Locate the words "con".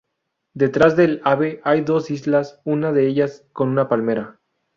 3.53-3.69